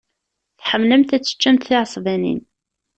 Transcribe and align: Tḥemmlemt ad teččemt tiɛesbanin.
Tḥemmlemt 0.59 1.15
ad 1.15 1.21
teččemt 1.23 1.65
tiɛesbanin. 1.67 2.41